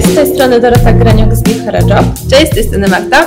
[0.00, 2.04] Cześć, z tej strony Dorota Graniok z Give Her Job.
[2.30, 3.26] Cześć, z tej strony Magda.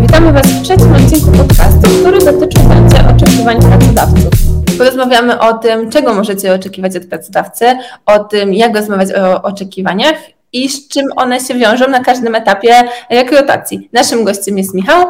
[0.00, 4.32] Witamy Was w trzecim odcinku podcastu, który dotyczy będzie oczekiwań pracodawców.
[4.78, 7.64] Porozmawiamy o tym, czego możecie oczekiwać od pracodawcy,
[8.06, 10.14] o tym, jak rozmawiać o oczekiwaniach
[10.52, 12.74] i z czym one się wiążą na każdym etapie
[13.10, 13.88] rekrutacji.
[13.92, 15.04] Naszym gościem jest Michał.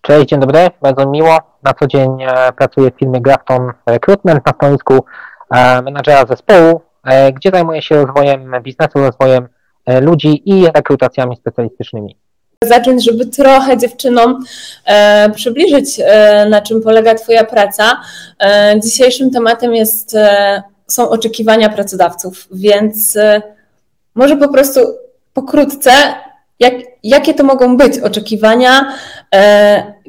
[0.00, 1.38] Cześć, dzień dobry, bardzo miło.
[1.62, 5.04] Na co dzień e, pracuję w firmie Grafton Recruitment na stanowisku
[5.50, 9.48] e, menadżera zespołu, e, gdzie zajmuję się rozwojem biznesu, rozwojem
[10.00, 12.16] ludzi i rekrutacjami specjalistycznymi.
[12.64, 14.44] Zacząć, żeby trochę dziewczynom
[14.84, 18.00] e, przybliżyć, e, na czym polega Twoja praca.
[18.40, 20.16] E, dzisiejszym tematem jest,
[20.86, 23.18] są oczekiwania pracodawców, więc
[24.14, 24.80] może po prostu
[25.32, 25.90] pokrótce,
[26.60, 28.94] jak, jakie to mogą być oczekiwania,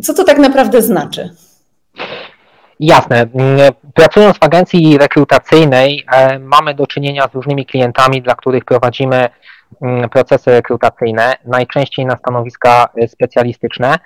[0.03, 1.29] co to tak naprawdę znaczy?
[2.79, 3.27] Jasne.
[3.93, 6.05] Pracując w agencji rekrutacyjnej,
[6.39, 9.29] mamy do czynienia z różnymi klientami, dla których prowadzimy Mm,
[10.11, 13.99] procesy rekrutacyjne, najczęściej na stanowiska y, specjalistyczne,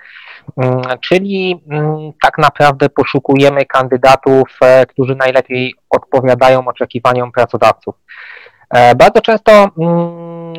[0.56, 7.94] mm, czyli mm, tak naprawdę poszukujemy kandydatów, e, którzy najlepiej odpowiadają oczekiwaniom pracodawców.
[8.70, 9.68] E, bardzo często,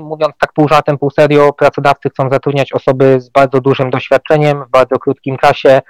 [0.02, 4.70] mówiąc tak pół żartem, pół serio, pracodawcy chcą zatrudniać osoby z bardzo dużym doświadczeniem w
[4.70, 5.82] bardzo krótkim czasie,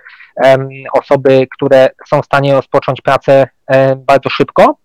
[0.93, 4.75] osoby, które są w stanie rozpocząć pracę e, bardzo szybko,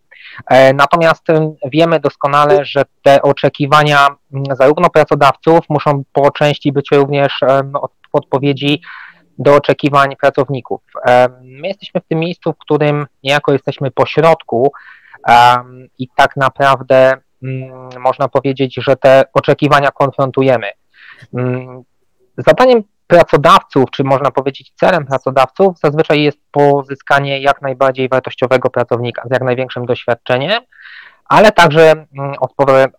[0.75, 1.27] natomiast
[1.65, 4.09] wiemy doskonale, że te oczekiwania
[4.53, 7.41] zarówno pracodawców muszą po części być również
[7.73, 8.83] w odpowiedzi
[9.39, 10.83] do oczekiwań pracowników.
[11.43, 14.73] My jesteśmy w tym miejscu, w którym niejako jesteśmy pośrodku
[15.99, 17.17] i tak naprawdę
[17.99, 20.67] można powiedzieć, że te oczekiwania konfrontujemy.
[22.37, 29.33] Zadaniem pracodawców, czy można powiedzieć celem pracodawców, zazwyczaj jest pozyskanie jak najbardziej wartościowego pracownika z
[29.33, 30.63] jak największym doświadczeniem,
[31.25, 32.07] ale także mm,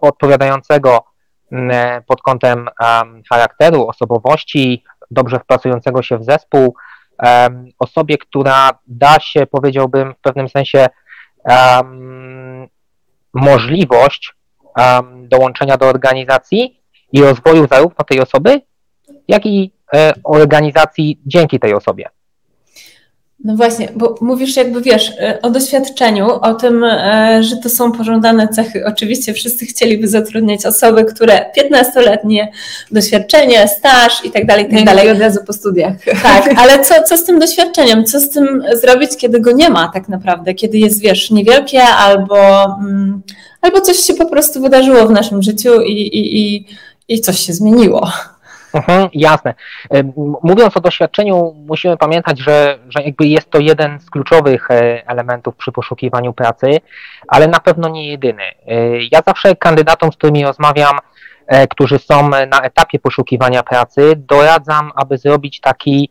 [0.02, 1.04] odpowiadającego
[1.52, 2.70] mm, pod kątem
[3.30, 6.76] charakteru, osobowości, dobrze wpasującego się w zespół,
[7.80, 10.88] osobie, która da się, powiedziałbym, w pewnym sensie
[13.34, 14.36] możliwość
[15.16, 18.62] dołączenia do organizacji i rozwoju zarówno tej osoby,
[19.28, 19.74] jak i
[20.24, 22.10] organizacji dzięki tej osobie.
[23.44, 27.92] No właśnie, bo mówisz jakby wiesz e, o doświadczeniu, o tym, e, że to są
[27.92, 28.86] pożądane cechy.
[28.86, 32.52] Oczywiście wszyscy chcieliby zatrudniać osoby, które 15-letnie
[32.92, 35.10] doświadczenie, staż i tak dalej, i tak dalej.
[35.10, 35.94] od razu po studiach.
[36.24, 38.06] Tak, ale co, co z tym doświadczeniem?
[38.06, 40.54] Co z tym zrobić, kiedy go nie ma tak naprawdę?
[40.54, 43.22] Kiedy jest, wiesz, niewielkie albo, mm,
[43.62, 46.66] albo coś się po prostu wydarzyło w naszym życiu i, i, i,
[47.08, 48.12] i coś się zmieniło.
[48.74, 49.54] Mhm, jasne.
[50.44, 55.56] Mówiąc o doświadczeniu, musimy pamiętać, że, że jakby jest to jeden z kluczowych e, elementów
[55.56, 56.80] przy poszukiwaniu pracy,
[57.28, 58.44] ale na pewno nie jedyny.
[58.44, 58.54] E,
[59.12, 61.00] ja zawsze kandydatom, z którymi rozmawiam,
[61.48, 66.10] e, którzy są na etapie poszukiwania pracy, doradzam, aby zrobić taki,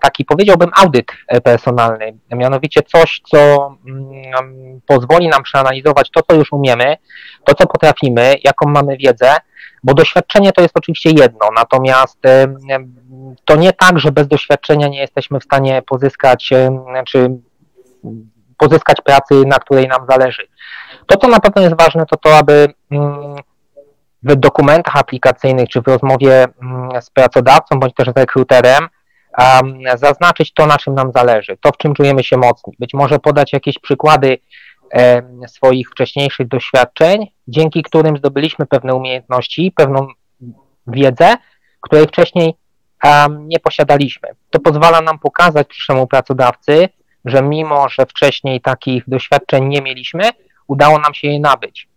[0.00, 1.06] taki powiedziałbym, audyt
[1.44, 2.18] personalny.
[2.30, 6.96] Mianowicie coś, co mm, pozwoli nam przeanalizować to, co już umiemy,
[7.44, 9.36] to, co potrafimy, jaką mamy wiedzę,
[9.82, 12.18] bo doświadczenie to jest oczywiście jedno, natomiast
[13.44, 16.50] to nie tak, że bez doświadczenia nie jesteśmy w stanie pozyskać,
[17.06, 17.38] czy
[18.58, 20.42] pozyskać pracy, na której nam zależy.
[21.06, 23.36] To, co na pewno jest ważne, to to, aby mm,
[24.22, 28.88] w dokumentach aplikacyjnych, czy w rozmowie mm, z pracodawcą, bądź też z rekruterem,
[29.96, 32.72] zaznaczyć to, na czym nam zależy, to, w czym czujemy się mocni.
[32.78, 34.38] Być może podać jakieś przykłady
[35.46, 40.08] swoich wcześniejszych doświadczeń, dzięki którym zdobyliśmy pewne umiejętności, pewną
[40.86, 41.34] wiedzę,
[41.80, 42.54] której wcześniej
[43.30, 44.28] nie posiadaliśmy.
[44.50, 46.88] To pozwala nam pokazać przyszłemu pracodawcy,
[47.24, 50.30] że mimo, że wcześniej takich doświadczeń nie mieliśmy,
[50.66, 51.88] udało nam się je nabyć.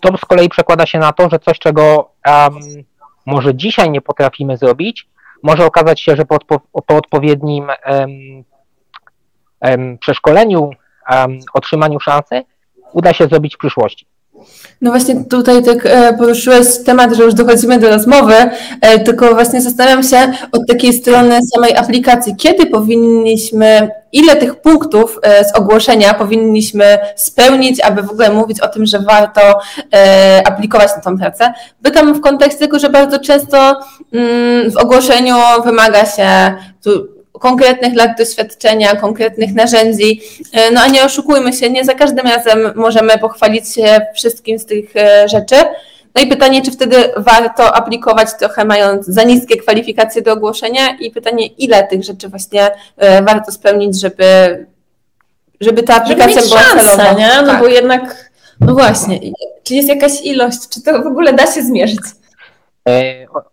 [0.00, 2.54] To z kolei przekłada się na to, że coś, czego um,
[3.26, 5.08] może dzisiaj nie potrafimy zrobić,
[5.42, 6.38] może okazać się, że po,
[6.86, 7.68] po odpowiednim
[10.00, 10.70] przeszkoleniu,
[11.54, 12.42] otrzymaniu szansy
[12.92, 14.06] uda się zrobić w przyszłości.
[14.80, 18.34] No właśnie tutaj tak e, poruszyłeś temat, że już dochodzimy do rozmowy,
[18.80, 25.18] e, tylko właśnie zastanawiam się od takiej strony samej aplikacji, kiedy powinniśmy, ile tych punktów
[25.22, 29.40] e, z ogłoszenia powinniśmy spełnić, aby w ogóle mówić o tym, że warto
[30.44, 31.52] aplikować na tą pracę.
[31.82, 33.80] Pytam w kontekście tego, że bardzo często
[34.12, 36.54] mm, w ogłoszeniu wymaga się
[36.84, 40.22] tu konkretnych lat doświadczenia, konkretnych narzędzi.
[40.52, 44.66] E, no a nie oszukujmy się, nie za każdym razem możemy pochwalić się wszystkim z
[44.66, 45.56] tych e, rzeczy.
[46.14, 51.10] No i pytanie, czy wtedy warto aplikować trochę mając za niskie kwalifikacje do ogłoszenia i
[51.10, 54.66] pytanie, ile tych rzeczy właśnie e, warto spełnić, żeby,
[55.60, 57.12] żeby ta aplikacja żeby była szansę, celowa.
[57.12, 57.30] Nie?
[57.42, 57.60] No tak.
[57.60, 58.30] bo jednak
[58.60, 59.20] No właśnie,
[59.62, 62.00] czy jest jakaś ilość, czy to w ogóle da się zmierzyć?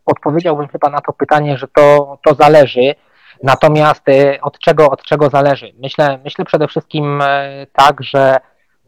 [0.05, 2.95] Odpowiedziałbym chyba na to pytanie, że to, to zależy.
[3.43, 5.73] Natomiast e, od czego, od czego zależy?
[5.79, 8.37] Myślę, myślę przede wszystkim e, tak, że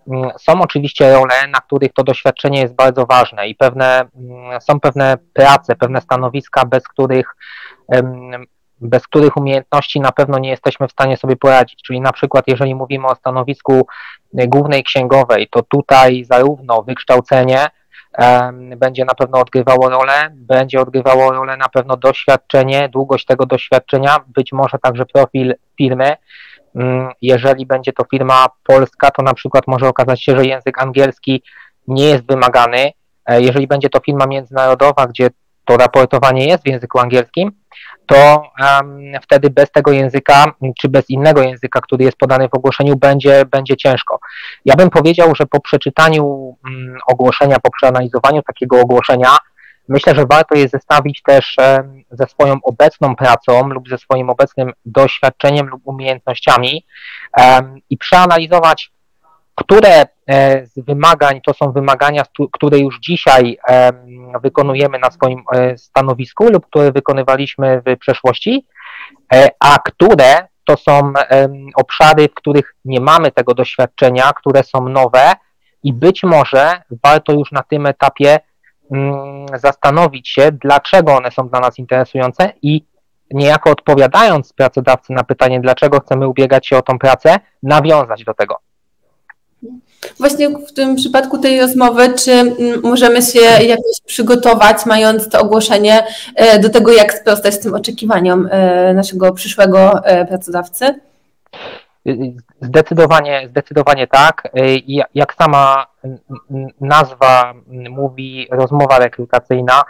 [0.08, 4.80] mm, są oczywiście role, na których to doświadczenie jest bardzo ważne i pewne, mm, są
[4.80, 7.36] pewne prace, pewne stanowiska, bez których,
[8.82, 11.84] bez których umiejętności na pewno nie jesteśmy w stanie sobie poradzić.
[11.84, 13.88] Czyli na przykład, jeżeli mówimy o stanowisku
[14.34, 17.68] głównej księgowej, to tutaj zarówno wykształcenie,
[18.78, 24.52] będzie na pewno odgrywało rolę, będzie odgrywało rolę na pewno doświadczenie, długość tego doświadczenia, być
[24.52, 26.16] może także profil firmy.
[26.76, 31.44] Mm, jeżeli będzie to firma polska, to na przykład może okazać się, że język angielski
[31.88, 32.92] nie jest wymagany.
[33.26, 35.30] E, jeżeli będzie to firma międzynarodowa, gdzie
[35.70, 37.52] to raportowanie jest w języku angielskim,
[38.06, 40.46] to um, wtedy bez tego języka,
[40.82, 44.20] czy bez innego języka, który jest podany w ogłoszeniu, będzie, będzie ciężko.
[44.66, 49.38] Ja bym powiedział, że po przeczytaniu um, ogłoszenia, po przeanalizowaniu takiego ogłoszenia,
[49.88, 54.72] myślę, że warto je zestawić też um, ze swoją obecną pracą lub ze swoim obecnym
[54.86, 56.86] doświadczeniem lub umiejętnościami
[57.90, 58.92] i przeanalizować,
[59.60, 63.58] które e, z wymagań to są wymagania, które już dzisiaj
[64.44, 68.66] wykonujemy na swoim e, stanowisku lub które wykonywaliśmy w przeszłości,
[69.34, 71.14] e, a które to są
[71.76, 75.34] obszary, w których nie mamy tego doświadczenia, które są nowe
[75.84, 78.40] i być może warto już na tym etapie
[78.92, 82.86] mm, zastanowić się, dlaczego one są dla nas interesujące i
[83.32, 88.69] niejako odpowiadając pracodawcy na pytanie, dlaczego chcemy ubiegać się o tą pracę, nawiązać do tego.
[90.20, 96.04] Właśnie w tym przypadku tej rozmowy, czy mm, możemy się jakoś przygotować, mając to ogłoszenie,
[96.36, 101.00] e, do tego, jak sprostać tym oczekiwaniom e, naszego przyszłego e, pracodawcy?
[102.62, 104.52] Zdecydowanie, zdecydowanie tak.
[105.16, 105.86] Jak sama
[106.82, 109.84] nazwa mówi, rozmowa rekrutacyjna,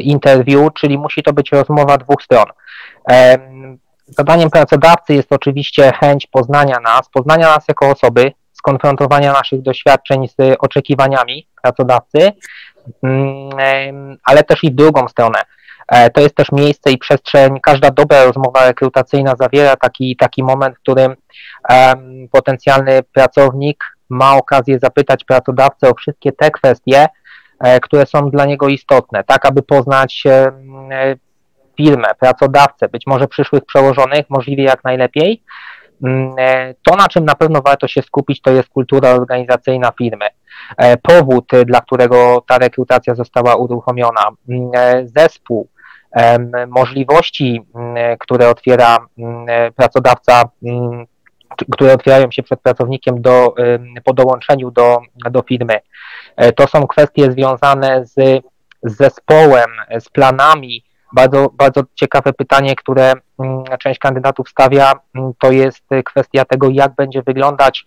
[0.00, 2.46] interview, czyli musi to być rozmowa dwóch stron.
[4.06, 8.32] Zadaniem pracodawcy jest oczywiście chęć poznania nas, poznania nas jako osoby,
[8.62, 12.32] skonfrontowania naszych doświadczeń z oczekiwaniami pracodawcy,
[13.02, 15.42] mm, ale też i w drugą stronę.
[15.88, 20.76] E, to jest też miejsce i przestrzeń, każda dobra rozmowa rekrutacyjna zawiera taki, taki moment,
[20.76, 21.16] w którym
[22.32, 27.06] potencjalny pracownik ma okazję zapytać pracodawcę o wszystkie te kwestie,
[27.60, 30.52] e, które są dla niego istotne, tak aby poznać e,
[31.76, 35.42] firmę, pracodawcę, być może przyszłych przełożonych, możliwie jak najlepiej,
[36.82, 40.26] to, na czym na pewno warto się skupić, to jest kultura organizacyjna firmy.
[40.76, 45.68] E, powód, dla którego ta rekrutacja została uruchomiona, mm, e, zespół,
[46.68, 48.98] możliwości, mm, które otwiera
[49.76, 50.42] pracodawca,
[51.72, 53.54] które otwierają się przed pracownikiem do,
[54.04, 54.98] po dołączeniu do,
[55.30, 55.80] do firmy.
[56.56, 58.42] To są kwestie związane z
[58.82, 59.70] zespołem,
[60.00, 66.44] z planami, bardzo, bardzo ciekawe pytanie, które mm, część kandydatów stawia, mm, to jest kwestia
[66.44, 67.84] tego, jak będzie wyglądać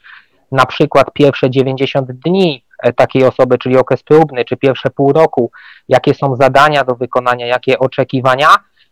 [0.52, 5.52] na przykład pierwsze 90 dni e, takiej osoby, czyli okres próbny, czy pierwsze pół roku,
[5.90, 8.48] jakie są zadania do wykonania, jakie oczekiwania,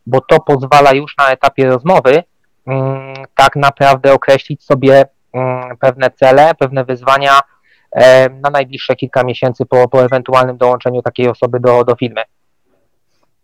[0.06, 2.24] bo to pozwala już na etapie rozmowy
[2.68, 5.06] mm, tak naprawdę określić sobie
[5.80, 7.40] pewne cele, pewne wyzwania
[7.92, 12.22] e, na najbliższe kilka miesięcy po, po ewentualnym dołączeniu takiej osoby do, do firmy.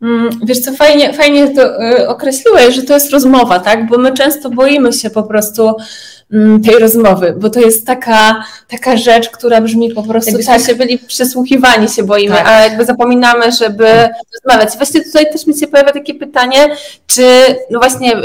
[0.01, 3.88] Mm, wiesz co, fajnie, fajnie to y, określiłeś, że to jest rozmowa, tak?
[3.88, 5.75] Bo my często boimy się po prostu
[6.34, 10.65] mm, tej rozmowy, bo to jest taka, taka rzecz, która brzmi po prostu Jakbyśmy tak.
[10.65, 12.48] się byli przesłuchiwani się boimy, tak.
[12.48, 14.77] a jakby zapominamy, żeby rozmawiać.
[14.77, 16.75] Właśnie tutaj też mi się pojawia takie pytanie,
[17.08, 17.24] czy
[17.72, 18.15] no właśnie,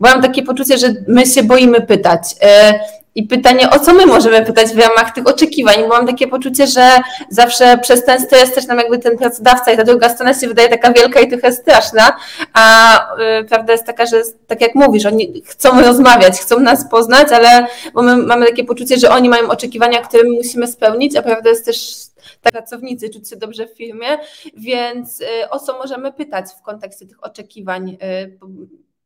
[0.00, 2.22] bo mam takie poczucie, że my się boimy pytać.
[3.14, 6.66] I pytanie, o co my możemy pytać w ramach tych oczekiwań, bo mam takie poczucie,
[6.66, 6.90] że
[7.28, 10.68] zawsze przez ten stres też nam jakby ten pracodawca i ta druga strona się wydaje
[10.68, 12.16] taka wielka i trochę straszna,
[12.52, 12.96] a
[13.40, 17.66] y, prawda jest taka, że tak jak mówisz, oni chcą rozmawiać, chcą nas poznać, ale
[17.94, 21.50] bo my mamy takie poczucie, że oni mają oczekiwania, które my musimy spełnić, a prawda
[21.50, 21.94] jest też
[22.42, 24.06] tak pracownicy czuć się dobrze w firmie,
[24.56, 28.38] więc y, o co możemy pytać w kontekście tych oczekiwań, y,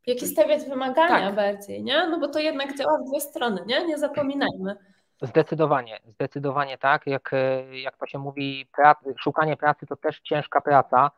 [0.06, 1.34] Jakie stawiać wymagania tak.
[1.34, 2.06] bardziej, nie?
[2.08, 3.86] No bo to jednak działa w dwie strony, nie?
[3.86, 4.76] Nie zapominajmy.
[5.22, 7.06] Zdecydowanie, zdecydowanie tak.
[7.06, 7.30] Jak,
[7.70, 11.10] jak to się mówi, pracy, szukanie pracy to też ciężka praca.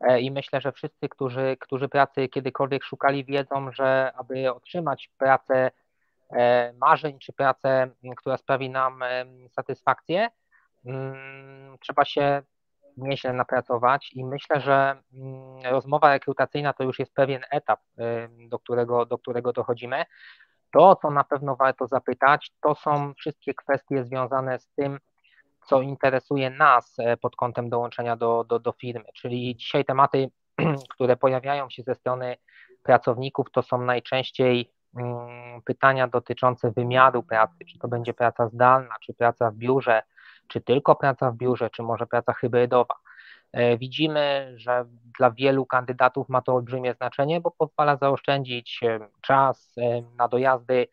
[0.00, 5.70] E, I myślę, że wszyscy, którzy, którzy pracy kiedykolwiek szukali, wiedzą, że aby otrzymać pracę
[6.30, 9.04] e, marzeń, czy pracę, która sprawi nam
[9.48, 10.28] satysfakcję,
[10.84, 12.42] mm, trzeba się
[13.00, 17.80] nieźle napracować i myślę, że mm, rozmowa rekrutacyjna to już jest pewien etap,
[18.48, 20.04] do którego, do którego dochodzimy.
[20.72, 24.98] To, co na pewno warto zapytać, to są wszystkie kwestie związane z tym,
[25.66, 29.04] co interesuje nas pod kątem dołączenia do, do, do firmy.
[29.14, 30.30] Czyli dzisiaj tematy,
[30.94, 32.36] które pojawiają się ze strony
[32.82, 39.14] pracowników, to są najczęściej mm, pytania dotyczące wymiaru pracy, czy to będzie praca zdalna, czy
[39.14, 40.02] praca w biurze,
[40.50, 42.94] czy tylko praca w biurze, czy może praca hybrydowa.
[43.52, 44.84] E, widzimy, że
[45.18, 50.86] dla wielu kandydatów ma to olbrzymie znaczenie, bo pozwala zaoszczędzić e, czas e, na dojazdy,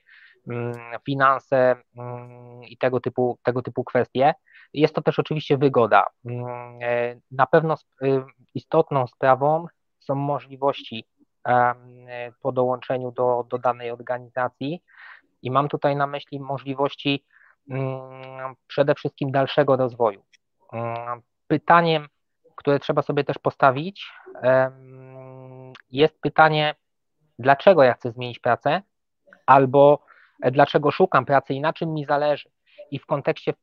[0.47, 0.73] mm,
[1.05, 4.33] finanse mm, i tego typu, tego typu kwestie.
[4.73, 6.05] Jest to też oczywiście wygoda.
[6.25, 7.75] Mm, na pewno
[8.53, 9.65] istotną sprawą
[9.99, 11.05] są możliwości
[12.41, 14.83] po dołączeniu do, do danej organizacji
[15.41, 17.25] i mam tutaj na myśli możliwości
[18.67, 20.23] przede wszystkim dalszego rozwoju.
[21.47, 22.07] Pytaniem,
[22.55, 24.11] które trzeba sobie też postawić,
[25.91, 26.75] jest pytanie,
[27.39, 28.81] dlaczego ja chcę zmienić pracę,
[29.45, 29.99] albo
[30.41, 32.49] e, dlaczego szukam pracy i na czym mi zależy.
[32.91, 33.53] I w kontekście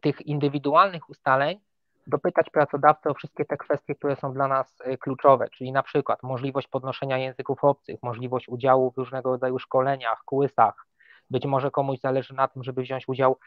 [0.00, 1.60] tych indywidualnych ustaleń
[2.06, 6.22] dopytać pracodawcę o wszystkie te kwestie, które są dla nas e, kluczowe, czyli na przykład
[6.22, 10.86] możliwość podnoszenia języków obcych, możliwość udziału w różnego rodzaju szkoleniach, kłysach.
[11.30, 13.38] Być może komuś zależy na tym, żeby wziąć udział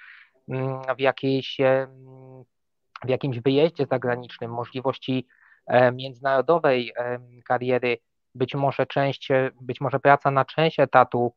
[0.98, 1.58] w jakiejś
[3.06, 5.28] w jakimś wyjeździe zagranicznym, możliwości
[5.66, 7.98] e, międzynarodowej e, kariery,
[8.36, 11.34] być może część, e, być może praca na część etatu,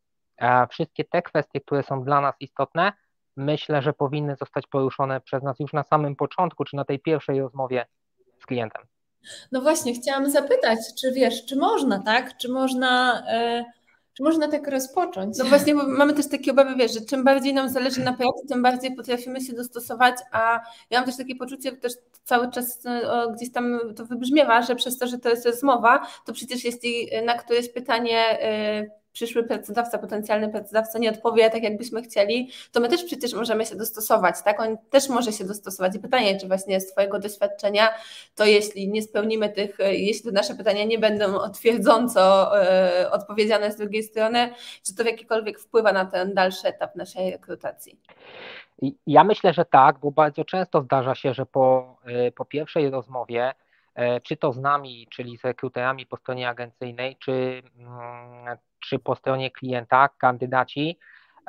[0.71, 2.93] wszystkie te kwestie, które są dla nas istotne,
[3.37, 7.41] myślę, że powinny zostać poruszone przez nas już na samym początku, czy na tej pierwszej
[7.41, 7.87] rozmowie
[8.41, 8.83] z klientem.
[9.53, 12.37] No właśnie, chciałam zapytać, czy wiesz, czy można, tak?
[12.37, 13.23] Czy można.
[14.17, 15.39] Czy można tak rozpocząć?
[15.39, 18.47] No właśnie, bo mamy też takie obawy, wiesz, że czym bardziej nam zależy na pracy,
[18.49, 21.93] tym bardziej potrafimy się dostosować, a ja mam też takie poczucie, też
[22.25, 26.33] cały czas no, gdzieś tam to wybrzmiewa, że przez to, że to jest rozmowa, to
[26.33, 28.39] przecież jeśli na któreś pytanie
[28.83, 33.67] y, przyszły pracodawca, potencjalny pracodawca nie odpowie tak, jakbyśmy chcieli, to my też przecież możemy
[33.67, 34.61] się dostosować, tak?
[34.61, 35.97] On też może się dostosować.
[35.97, 37.89] I pytanie, czy właśnie z Twojego doświadczenia,
[38.35, 42.53] to jeśli nie spełnimy tych, jeśli te nasze pytania nie będą twierdząco
[43.01, 44.51] yy, odpowiedziane z drugiej strony,
[44.87, 48.01] czy to w jakikolwiek wpływa na ten dalszy etap naszej rekrutacji?
[49.07, 53.43] Ja myślę, że tak, bo bardzo często zdarza się, że po, e, po pierwszej rozmowie
[53.45, 53.55] e,
[54.23, 59.51] czy to z nami, czyli z rekruterami po stronie agencyjnej, czy, mm, czy po stronie
[59.51, 60.99] klienta kandydaci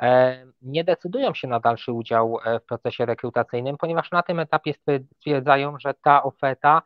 [0.02, 4.72] e, nie decydują się na dalszy udział e, w procesie rekrutacyjnym, ponieważ na tym etapie
[5.12, 6.82] stwierdzają, że ta oferta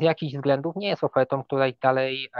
[0.00, 2.30] z jakichś względów nie jest ofertą, która ich dalej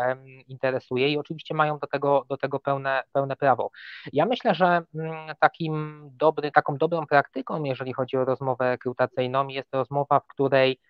[0.48, 3.70] interesuje i oczywiście mają do tego, do tego pełne, pełne prawo.
[4.12, 9.74] Ja myślę, że mm, takim dobry, taką dobrą praktyką, jeżeli chodzi o rozmowę rekrutacyjną, jest
[9.74, 10.80] rozmowa, w której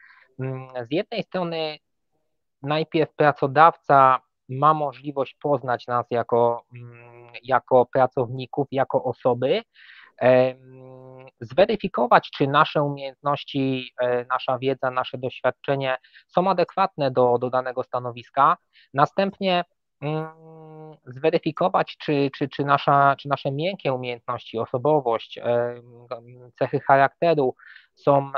[0.89, 1.79] z jednej strony
[2.63, 9.63] najpierw pracodawca ma możliwość poznać nas jako, mm, jako pracowników, jako osoby,
[11.41, 18.57] zweryfikować, czy nasze umiejętności, e, nasza wiedza, nasze doświadczenie są adekwatne do, do danego stanowiska.
[18.95, 19.65] Następnie
[20.01, 20.29] mm,
[21.07, 25.41] zweryfikować, czy, czy, czy, nasza, czy nasze miękkie umiejętności, osobowość,
[26.59, 27.55] cechy charakteru
[27.95, 28.33] są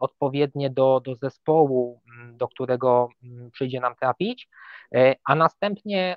[0.00, 2.00] odpowiednie do, do zespołu,
[2.32, 3.08] do którego
[3.52, 4.48] przyjdzie nam trafić,
[4.94, 6.16] e, a następnie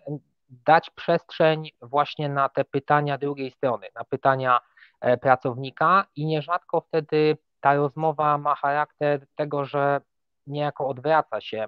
[0.50, 4.60] dać przestrzeń właśnie na te pytania drugiej strony, na pytania
[5.02, 10.02] e, pracownika i nierzadko wtedy ta rozmowa ma charakter tego, że
[10.48, 11.68] niejako odwraca się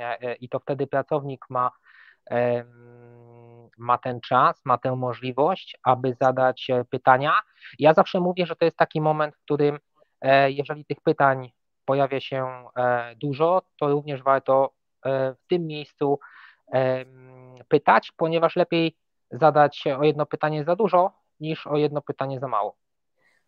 [0.00, 1.70] e, i to wtedy pracownik ma,
[3.80, 7.32] ma ten czas, ma tę możliwość, aby zadać pytania.
[7.78, 9.78] Ja zawsze mówię, że to jest taki moment, w którym
[10.20, 11.50] E, jeżeli tych pytań
[11.84, 14.72] pojawia się e, dużo, to również warto
[15.04, 16.18] e, w tym miejscu
[17.68, 18.96] pytać, ponieważ lepiej
[19.30, 22.76] zadać o jedno pytanie za dużo niż o jedno pytanie za mało.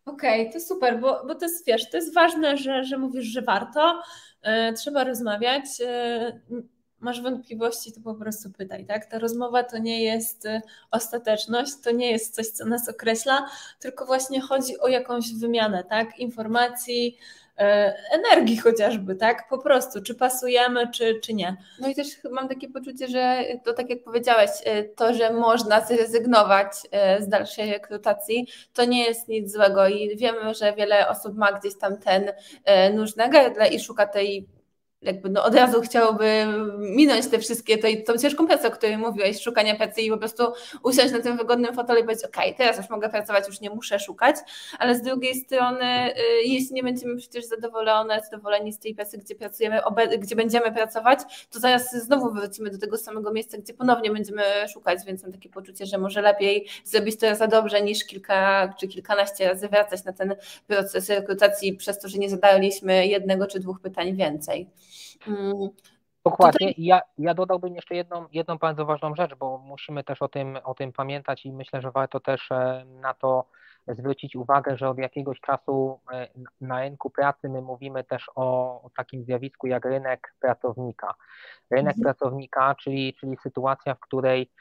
[0.05, 3.25] Okej, okay, to super, bo, bo to jest, wiesz, to jest ważne, że, że mówisz,
[3.25, 4.01] że warto,
[4.77, 5.65] trzeba rozmawiać
[7.03, 9.05] masz wątpliwości, to po prostu pytaj, tak?
[9.05, 13.45] Ta rozmowa to nie jest y, ostateczność, to nie jest coś, co nas określa,
[13.79, 16.19] tylko właśnie chodzi o jakąś wymianę, tak?
[16.19, 17.17] Informacji,
[17.59, 17.63] y,
[18.11, 19.49] energii chociażby, tak?
[19.49, 21.57] Po prostu, czy pasujemy, czy, czy nie.
[21.79, 25.85] No i też mam takie poczucie, że to tak jak powiedziałeś, y, to, że można
[25.85, 26.73] zrezygnować
[27.19, 31.77] z dalszej rekrutacji, to nie jest nic złego i wiemy, że wiele osób ma gdzieś
[31.77, 32.31] tam ten
[32.93, 34.47] nóż na gardle i szuka tej
[35.03, 36.45] jakby no od razu chciałoby
[36.77, 40.43] minąć te wszystkie, to, tą ciężką pracę, o której mówiłeś, szukania pracy i po prostu
[40.83, 43.99] usiąść na tym wygodnym fotelu i powiedzieć, ok, teraz już mogę pracować, już nie muszę
[43.99, 44.35] szukać,
[44.79, 49.35] ale z drugiej strony, y, jeśli nie będziemy przecież zadowolone, zadowoleni z tej pracy, gdzie
[49.35, 49.81] pracujemy,
[50.17, 51.19] gdzie będziemy pracować,
[51.51, 54.43] to zaraz znowu wrócimy do tego samego miejsca, gdzie ponownie będziemy
[54.73, 58.87] szukać, więc mam takie poczucie, że może lepiej zrobić to za dobrze niż kilka czy
[58.87, 60.35] kilkanaście razy wracać na ten
[60.67, 64.67] proces rekrutacji przez to, że nie zadaliśmy jednego czy dwóch pytań więcej.
[65.27, 65.69] Mm,
[66.25, 66.67] Dokładnie.
[66.67, 66.83] Tutaj...
[66.85, 70.73] Ja, ja dodałbym jeszcze jedną, jedną bardzo ważną rzecz, bo musimy też o tym, o
[70.73, 73.45] tym pamiętać i myślę, że warto też e, na to
[73.87, 76.27] zwrócić uwagę, że od jakiegoś czasu e,
[76.61, 81.13] na rynku pracy my mówimy też o, o takim zjawisku jak rynek pracownika.
[81.71, 82.03] Rynek mhm.
[82.03, 84.51] pracownika, czyli, czyli sytuacja, w której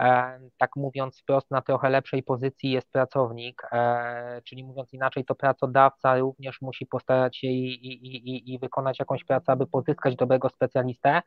[0.00, 5.34] e, tak mówiąc wprost na trochę lepszej pozycji jest pracownik, e, czyli mówiąc inaczej, to
[5.34, 10.48] pracodawca również musi postarać się i, i, i, i wykonać jakąś pracę, aby pozyskać dobrego
[10.48, 11.22] specjalistę,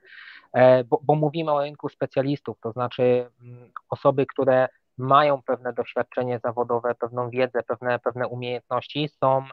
[0.85, 4.67] bo, bo mówimy o rynku specjalistów, to znaczy mm, osoby, które
[4.97, 9.45] mają pewne doświadczenie zawodowe, pewną wiedzę, pewne, pewne umiejętności, są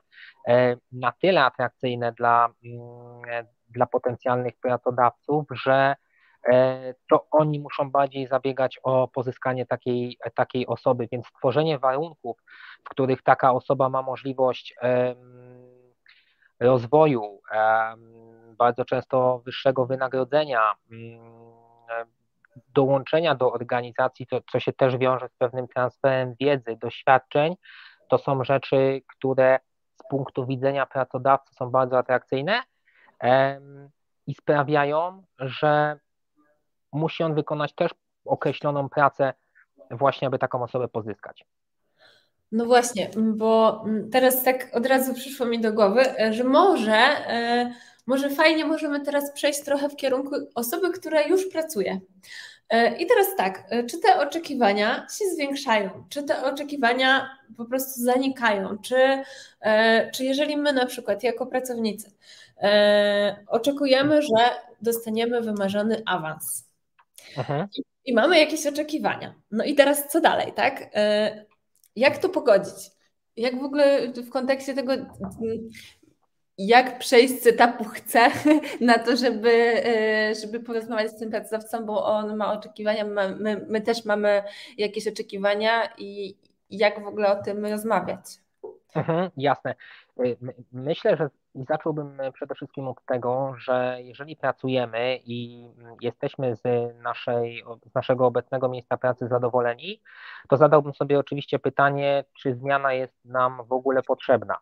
[0.49, 5.97] e, na tyle atrakcyjne dla, mm, dla potencjalnych pracodawców, że
[6.49, 12.37] e, to oni muszą bardziej zabiegać o pozyskanie takiej, takiej osoby, więc stworzenie warunków,
[12.85, 14.75] w których taka osoba ma możliwość
[16.61, 17.41] rozwoju,
[18.59, 21.21] bardzo często wyższego wynagrodzenia, mm,
[22.75, 27.57] dołączenia do organizacji, to, co się też wiąże z pewnym transferem wiedzy, doświadczeń,
[28.09, 29.59] to są rzeczy, które
[29.95, 32.63] z punktu widzenia pracodawcy są bardzo atrakcyjne
[34.27, 35.99] i sprawiają, że
[36.93, 37.91] musi on wykonać też
[38.25, 39.35] określoną pracę
[39.91, 41.45] właśnie, aby taką osobę pozyskać.
[42.53, 47.73] No właśnie, bo teraz tak od razu przyszło mi do głowy, że może, e,
[48.07, 52.01] może fajnie możemy teraz przejść trochę w kierunku osoby, która już pracuje.
[52.73, 58.01] E, I teraz tak, e, czy te oczekiwania się zwiększają, czy te oczekiwania po prostu
[58.01, 59.23] zanikają, czy,
[59.61, 62.11] e, czy jeżeli my na przykład jako pracownicy
[63.47, 64.51] oczekujemy, że
[64.83, 66.69] dostaniemy wymarzony awans
[67.79, 70.91] i, i mamy jakieś oczekiwania, no i teraz co dalej, tak?
[71.97, 72.91] Jak to pogodzić?
[73.37, 74.93] Jak w ogóle w kontekście tego
[76.59, 78.29] jak przejść z etapu chcę
[78.81, 79.51] na to, żeby,
[79.87, 84.43] e, żeby porozmawiać z tym pracodawcą, bo on ma oczekiwania, my, my też mamy
[84.79, 86.37] jakieś oczekiwania i
[86.71, 88.43] jak w ogóle o tym rozmawiać.
[88.95, 89.75] Mhm, jasne.
[90.21, 90.37] Y,
[90.73, 95.67] myślę, że zacząłbym przede wszystkim od tego, że jeżeli pracujemy i
[96.01, 96.63] jesteśmy z,
[97.03, 100.01] naszej, z naszego obecnego miejsca pracy zadowoleni,
[100.49, 104.59] to zadałbym sobie oczywiście pytanie, czy zmiana jest nam w ogóle potrzebna.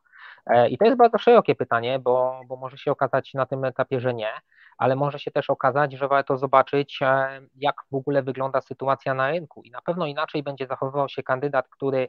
[0.47, 4.01] E, I to jest bardzo szerokie pytanie, bo, bo może się okazać na tym etapie,
[4.01, 4.33] że nie,
[4.79, 9.31] ale może się też okazać, że warto zobaczyć, e, jak w ogóle wygląda sytuacja na
[9.31, 9.63] rynku.
[9.63, 12.09] I na pewno inaczej będzie zachowywał się kandydat, który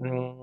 [0.00, 0.36] mm,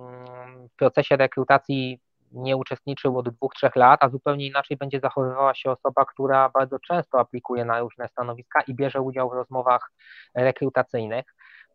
[0.67, 1.99] w procesie rekrutacji
[2.31, 6.79] nie uczestniczył od dwóch, trzech lat, a zupełnie inaczej będzie zachowywała się osoba, która bardzo
[6.79, 9.91] często aplikuje na różne stanowiska i bierze udział w rozmowach
[10.35, 11.25] rekrutacyjnych.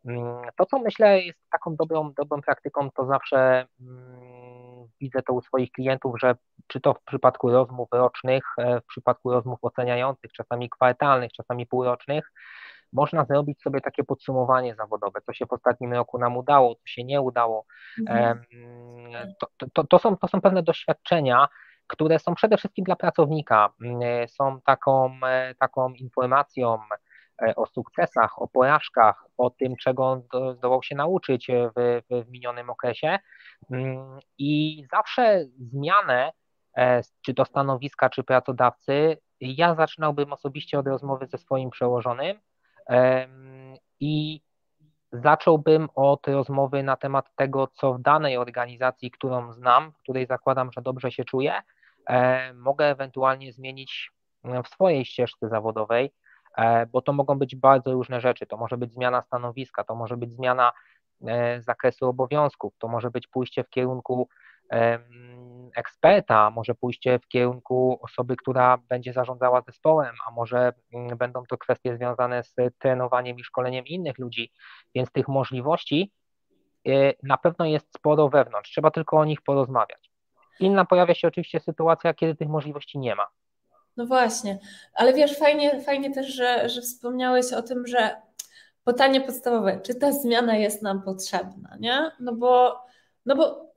[0.07, 5.41] Mm, to, co myślę jest taką dobrą, dobrą praktyką, to zawsze mm, widzę to u
[5.41, 6.35] swoich klientów, że
[6.67, 12.31] czy to w przypadku rozmów rocznych, e, w przypadku rozmów oceniających, czasami kwartalnych, czasami półrocznych,
[12.93, 17.03] można zrobić sobie takie podsumowanie zawodowe, co się w ostatnim roku nam udało, co się
[17.03, 17.65] nie udało.
[17.99, 18.41] Mhm.
[19.39, 21.47] To, to, to, są, to są pewne doświadczenia,
[21.87, 26.97] które są przede wszystkim dla pracownika, mm, są taką, e, taką informacją, E,
[27.55, 30.21] o sukcesach, o porażkach, o tym, czego on
[30.55, 33.19] zdołał się nauczyć w, w minionym okresie.
[33.71, 36.31] Mm, I zawsze zmianę,
[36.77, 42.39] e, czy to stanowiska, czy pracodawcy, ja zaczynałbym osobiście od rozmowy ze swoim przełożonym
[43.99, 44.41] i
[45.11, 50.71] zacząłbym od rozmowy na temat tego, co w danej organizacji, którą znam, w której zakładam,
[50.71, 51.53] że dobrze się czuję,
[52.09, 54.11] e, mogę ewentualnie zmienić
[54.63, 56.26] w swojej ścieżce zawodowej, E,
[56.91, 58.45] bo to mogą być bardzo różne rzeczy.
[58.45, 60.71] To może być zmiana stanowiska, to może być zmiana
[61.27, 64.29] e, zakresu obowiązków, to może być pójście w kierunku
[65.75, 71.57] eksperta, może pójście w kierunku osoby, która będzie zarządzała zespołem, a może mm, będą to
[71.57, 74.51] kwestie związane z trenowaniem i szkoleniem innych ludzi,
[74.95, 76.11] więc tych możliwości
[76.87, 80.11] e, na pewno jest sporo wewnątrz, trzeba tylko o nich porozmawiać.
[80.59, 83.27] Inna pojawia się oczywiście sytuacja, kiedy tych możliwości nie ma.
[83.97, 84.59] No właśnie,
[84.93, 88.21] ale wiesz, fajnie, fajnie też, że, że wspomniałeś o tym, że
[88.83, 92.11] pytanie podstawowe, czy ta zmiana jest nam potrzebna, nie?
[92.19, 92.79] No bo,
[93.25, 93.67] no bo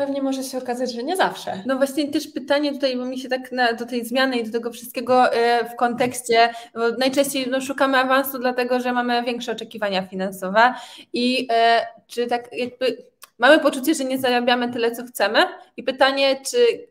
[0.00, 1.62] Pewnie może się okazać, że nie zawsze.
[1.66, 4.52] No właśnie też pytanie tutaj, bo mi się tak na, do tej zmiany i do
[4.52, 10.02] tego wszystkiego e, w kontekście, bo najczęściej no, szukamy awansu dlatego, że mamy większe oczekiwania
[10.02, 10.74] finansowe
[11.12, 13.04] i e, czy tak jakby
[13.38, 15.38] mamy poczucie, że nie zarabiamy tyle, co chcemy
[15.76, 16.88] i pytanie, czy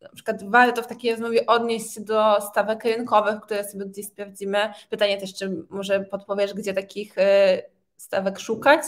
[0.00, 4.58] na przykład warto w takiej rozmowie odnieść się do stawek rynkowych, które sobie gdzieś sprawdzimy.
[4.90, 7.62] Pytanie też, czy może podpowiesz, gdzie takich e,
[8.00, 8.82] stawek szukać,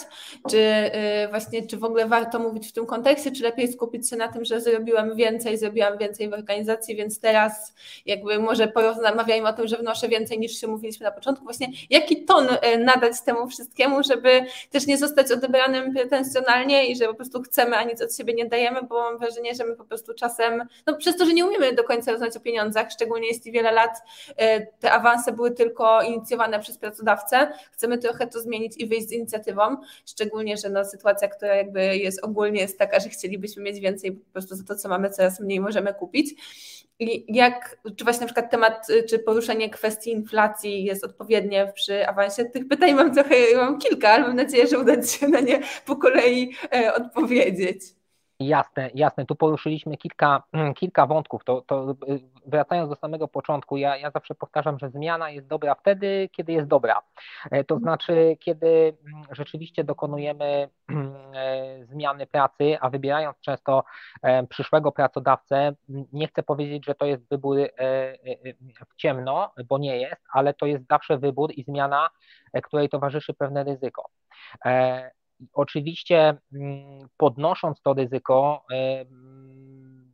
[0.51, 4.17] czy y, właśnie, czy w ogóle warto mówić w tym kontekście, czy lepiej skupić się
[4.17, 7.75] na tym, że zrobiłam więcej, zrobiłam więcej w organizacji, więc teraz
[8.07, 11.45] jakby może porozmawiajmy o tym, że wnoszę więcej niż się mówiliśmy na początku.
[11.45, 17.07] Właśnie jaki ton y, nadać temu wszystkiemu, żeby też nie zostać odebranym pretensjonalnie i że
[17.07, 19.85] po prostu chcemy, a nic od siebie nie dajemy, bo mam wrażenie, że my po
[19.85, 23.53] prostu czasem, no przez to, że nie umiemy do końca rozmawiać o pieniądzach, szczególnie jeśli
[23.53, 28.87] wiele lat y, te awanse były tylko inicjowane przez pracodawcę, chcemy trochę to zmienić i
[29.09, 33.81] z inicjatywą, szczególnie, że no, sytuacja, która jakby jest ogólnie jest taka, że chcielibyśmy mieć
[33.81, 36.35] więcej, po prostu za to, co mamy, coraz mniej możemy kupić.
[36.99, 42.45] I jak, czy właśnie na przykład temat, czy poruszenie kwestii inflacji jest odpowiednie przy awansie?
[42.45, 45.97] Tych pytań mam trochę, mam kilka, ale mam nadzieję, że uda się na nie po
[45.97, 48.02] kolei e, odpowiedzieć.
[48.47, 49.27] Jasne, jasne.
[49.27, 50.43] Tu poruszyliśmy kilka,
[50.81, 51.45] kilka wątków.
[51.45, 51.95] To, to
[52.47, 56.69] wracając do samego początku, ja, ja zawsze powtarzam, że zmiana jest dobra wtedy, kiedy jest
[56.69, 57.03] dobra.
[57.51, 60.45] E, to znaczy, kiedy mm, rzeczywiście dokonujemy
[61.35, 63.85] e, zmiany pracy, a wybierając często
[64.23, 65.73] e, przyszłego pracodawcę,
[66.13, 67.57] nie chcę powiedzieć, że to jest wybór
[68.89, 72.11] w ciemno, bo nie jest, ale to jest zawsze wybór i zmiana,
[72.63, 74.09] której towarzyszy pewne ryzyko.
[75.53, 78.65] Oczywiście mm, podnosząc to ryzyko,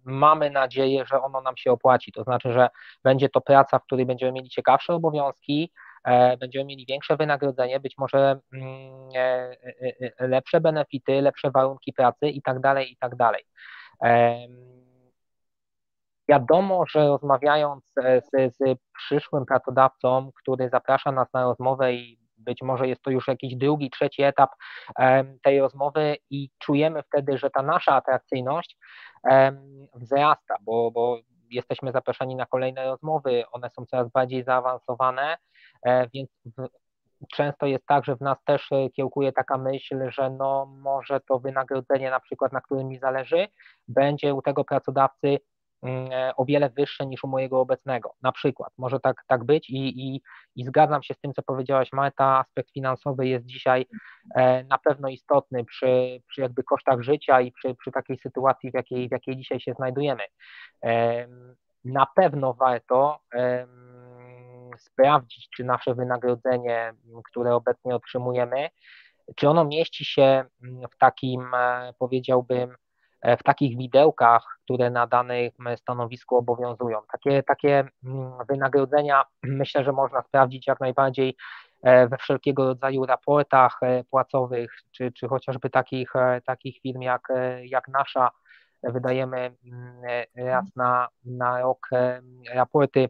[0.08, 2.12] mamy nadzieję, że ono nam się opłaci.
[2.12, 2.68] To znaczy, że
[3.04, 5.72] będzie to praca, w której będziemy mieli ciekawsze obowiązki,
[6.04, 9.56] e, będziemy mieli większe wynagrodzenie, być może mm, e,
[10.18, 13.44] e, lepsze benefity, lepsze warunki pracy i tak dalej, i tak dalej.
[16.28, 22.88] Wiadomo, że rozmawiając z, z przyszłym pracodawcą, który zaprasza nas na rozmowę i być może
[22.88, 24.50] jest to już jakiś drugi, trzeci etap
[25.42, 28.76] tej rozmowy i czujemy wtedy, że ta nasza atrakcyjność
[29.94, 31.18] wzrasta, bo, bo
[31.50, 35.36] jesteśmy zapraszani na kolejne rozmowy, one są coraz bardziej zaawansowane,
[35.86, 36.30] e, więc
[37.32, 41.38] często jest tak, że w nas też e, kiełkuje taka myśl, że no może to
[41.38, 43.48] wynagrodzenie na przykład, na którym mi zależy,
[43.88, 45.38] będzie u tego pracodawcy
[46.36, 48.14] o wiele wyższe niż u mojego obecnego.
[48.22, 50.22] Na przykład, może tak, tak być i, i,
[50.56, 53.86] i zgadzam się z tym, co powiedziałaś Marta, aspekt finansowy jest dzisiaj
[54.34, 58.74] e, na pewno istotny przy, przy jakby kosztach życia i przy, przy takiej sytuacji, w
[58.74, 60.22] jakiej, w jakiej dzisiaj się znajdujemy.
[61.84, 63.20] Na pewno warto
[64.78, 66.92] sprawdzić, czy nasze wynagrodzenie,
[67.24, 68.68] które obecnie otrzymujemy,
[69.36, 70.44] czy ono mieści się
[70.92, 72.87] w takim, e, powiedziałbym, E,
[73.22, 76.98] w takich widełkach, które na danym stanowisku obowiązują.
[77.12, 81.36] Takie, takie mm, wynagrodzenia myślę, że można sprawdzić jak najbardziej
[81.82, 86.12] e, we wszelkiego rodzaju raportach e, płacowych, czy, czy chociażby takich,
[86.46, 87.28] takich firm jak,
[87.62, 88.30] jak nasza.
[88.82, 90.02] Wydajemy mm,
[90.36, 91.88] raz na, na rok
[92.54, 93.08] raporty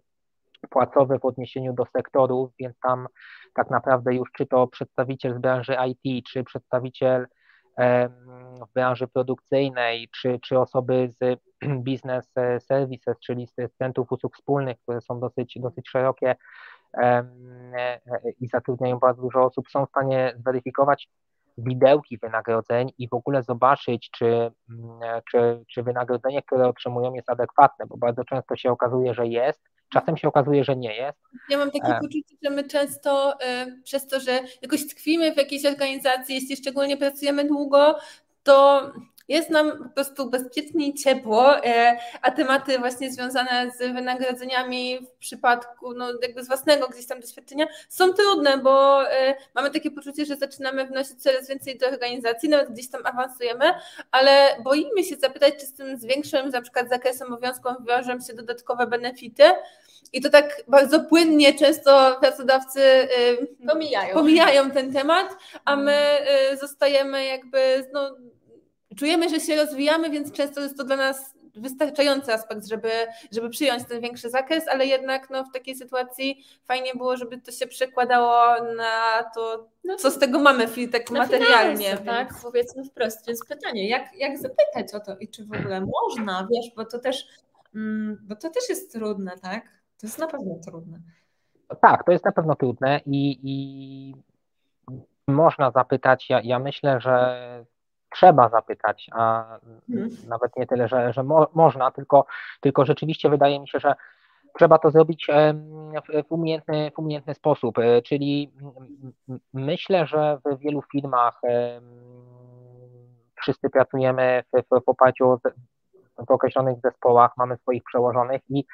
[0.71, 3.09] płacowe w odniesieniu do sektorów, więc tam
[3.55, 7.27] tak naprawdę już czy to przedstawiciel z branży IT, czy przedstawiciel
[8.69, 11.41] w branży produkcyjnej, czy, czy osoby z
[11.89, 16.37] business services, czyli z centrów usług wspólnych, które są dosyć, dosyć szerokie
[16.95, 17.25] e,
[18.41, 21.09] i zatrudniają bardzo dużo osób, są w stanie zweryfikować
[21.59, 24.51] widełki wynagrodzeń i w ogóle zobaczyć, czy,
[25.31, 29.63] czy, czy wynagrodzenie, które otrzymują jest adekwatne, bo bardzo często się okazuje, że jest,
[29.93, 31.19] Czasem się okazuje, że nie jest.
[31.49, 32.01] Ja mam takie e...
[32.01, 36.97] poczucie, że my często y, przez to, że jakoś tkwimy w jakiejś organizacji, jeśli szczególnie
[36.97, 37.99] pracujemy długo,
[38.43, 38.83] to
[39.29, 45.19] jest nam po prostu bezpiecznie i ciepło, e, a tematy właśnie związane z wynagrodzeniami w
[45.19, 50.25] przypadku no, jakby z własnego gdzieś tam doświadczenia są trudne, bo e, mamy takie poczucie,
[50.25, 53.65] że zaczynamy wnosić coraz więcej do organizacji, nawet gdzieś tam awansujemy,
[54.11, 58.35] ale boimy się zapytać, czy z tym z większym na przykład zakresem obowiązków wiążą się
[58.35, 59.45] dodatkowe benefity,
[60.13, 62.81] i to tak bardzo płynnie często pracodawcy
[63.69, 66.19] pomijają, pomijają ten temat, a my
[66.61, 68.17] zostajemy jakby no,
[68.99, 72.91] czujemy, że się rozwijamy, więc często jest to dla nas wystarczający aspekt, żeby,
[73.33, 77.53] żeby przyjąć ten większy zakres, ale jednak no, w takiej sytuacji fajnie było, żeby to
[77.53, 81.85] się przekładało na to, no, co z tego mamy tak materialnie.
[81.85, 83.27] Finanse, tak, powiedzmy wprost.
[83.27, 86.99] Więc pytanie, jak, jak zapytać o to i czy w ogóle można, wiesz, bo to
[86.99, 87.27] też,
[87.75, 89.65] mm, bo to też jest trudne, tak?
[90.01, 90.99] To jest na pewno trudne.
[91.81, 94.15] Tak, to jest na pewno trudne i, i
[95.29, 96.31] można zapytać.
[96.31, 97.65] Ja, ja myślę, że
[98.11, 99.45] trzeba zapytać, a
[99.93, 100.11] hmm.
[100.29, 102.27] nawet nie tyle, że, że mo można, tylko,
[102.61, 103.95] tylko rzeczywiście wydaje mi się, że
[104.59, 105.27] trzeba to zrobić
[106.29, 107.79] w umiejętny, w umiejętny sposób.
[107.79, 108.53] E, czyli
[109.53, 111.41] myślę, że w wielu firmach
[113.41, 115.41] wszyscy pracujemy w, w oparciu
[116.27, 118.65] w określonych zespołach, mamy swoich przełożonych i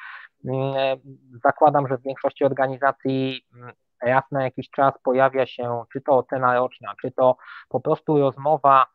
[1.45, 3.47] zakładam, że w większości organizacji
[4.03, 7.37] raz na jakiś czas pojawia się czy to ocena roczna, czy to
[7.69, 8.87] po prostu rozmowa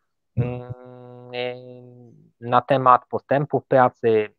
[2.42, 4.30] na temat postępów pracy,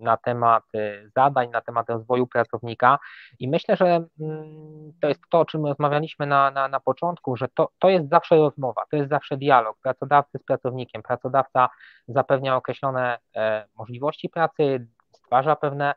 [0.00, 2.98] na temat e, zadań, na temat rozwoju pracownika
[3.38, 3.86] i myślę, że
[4.20, 8.08] mm, to jest to, o czym rozmawialiśmy na, na, na początku, że to, to jest
[8.08, 11.02] zawsze rozmowa, to jest zawsze dialog pracodawcy z pracownikiem.
[11.02, 11.68] Pracodawca
[12.08, 15.94] zapewnia określone e, możliwości pracy, stwarza pewne,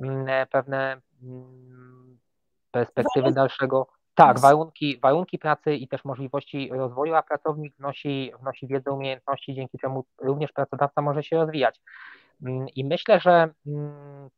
[0.00, 2.18] mm, e, pewne mm,
[2.70, 3.86] perspektywy dalszego.
[4.16, 9.78] Tak, warunki, warunki pracy i też możliwości rozwoju, a pracownik wnosi, wnosi wiedzę, umiejętności, dzięki
[9.78, 11.80] czemu również pracodawca może się rozwijać.
[12.42, 14.30] Mm, I myślę, że mm,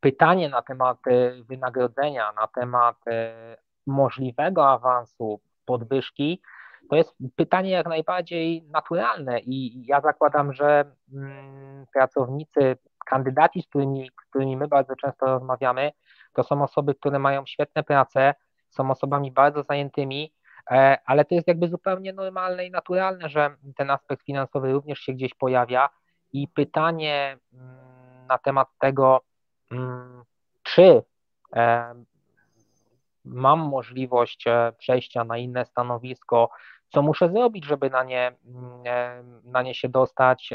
[0.00, 6.42] pytanie na temat e, wynagrodzenia, na temat e, możliwego awansu, podwyżki,
[6.90, 14.10] to jest pytanie jak najbardziej naturalne i ja zakładam, że mm, pracownicy, kandydaci, z którymi,
[14.24, 15.92] z którymi my bardzo często rozmawiamy,
[16.32, 18.34] to są osoby, które mają świetne prace,
[18.74, 20.32] są osobami bardzo zajętymi,
[20.70, 25.12] e, ale to jest jakby zupełnie normalne i naturalne, że ten aspekt finansowy również się
[25.12, 25.88] gdzieś pojawia
[26.32, 29.20] i pytanie mm, na temat tego,
[29.70, 30.24] mm,
[30.62, 31.02] czy
[31.56, 31.94] e,
[33.24, 36.50] mam możliwość e, przejścia na inne stanowisko,
[36.88, 40.50] co muszę zrobić, żeby na nie, mm, na nie się dostać,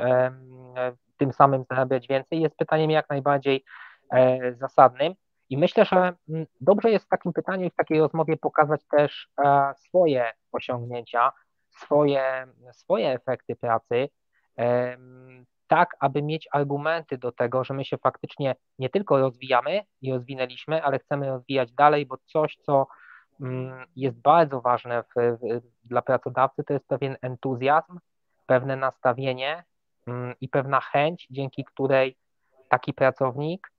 [1.18, 3.64] tym samym zarabiać więcej, jest pytaniem jak najbardziej
[4.52, 5.14] zasadnym.
[5.50, 6.14] I myślę, że
[6.62, 9.30] dobrze jest w takim pytaniu i w takiej rozmowie pokazać też
[9.76, 11.32] swoje osiągnięcia,
[11.70, 14.10] swoje, swoje efekty pracy,
[15.68, 20.84] tak aby mieć argumenty do tego, że my się faktycznie nie tylko rozwijamy i rozwinęliśmy,
[20.84, 22.88] ale chcemy rozwijać dalej, bo coś, co
[23.96, 28.00] jest bardzo ważne w, w, dla pracodawcy, to jest pewien entuzjazm,
[28.46, 29.64] pewne nastawienie
[30.42, 32.18] i pewna chęć, dzięki której
[32.70, 33.72] taki pracownik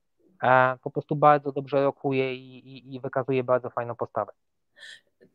[0.83, 4.31] po prostu bardzo dobrze rokuje i, i, i wykazuje bardzo fajną postawę.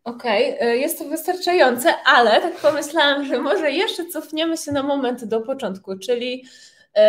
[0.07, 4.83] Okej, okay, e, jest to wystarczające, ale tak pomyślałam, że może jeszcze cofniemy się na
[4.83, 6.45] moment do początku, czyli
[6.97, 7.03] yy,